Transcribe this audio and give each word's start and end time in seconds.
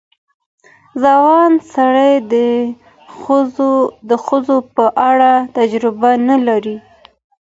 ځوان 1.03 1.51
سړی 1.73 2.13
د 2.33 2.33
ښځو 4.25 4.57
په 4.75 4.85
اړه 5.09 5.31
تجربه 5.57 6.11
نه 6.27 6.37
لري. 6.47 6.77